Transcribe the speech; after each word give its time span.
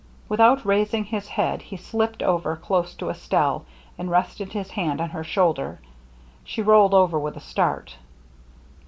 Without 0.27 0.65
raising 0.65 1.03
his 1.03 1.27
head 1.27 1.61
he 1.61 1.77
slipped 1.77 2.23
over 2.23 2.55
close 2.55 2.95
to 2.95 3.11
Es 3.11 3.27
telle 3.27 3.65
and 3.99 4.09
rested 4.09 4.51
his 4.53 4.71
hand 4.71 4.99
on 4.99 5.11
her 5.11 5.23
shoulder. 5.23 5.79
She 6.43 6.63
rolled 6.63 6.95
over 6.95 7.19
with 7.19 7.37
a 7.37 7.39
start. 7.39 7.97